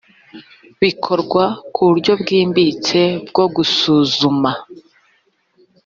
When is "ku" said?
1.73-1.81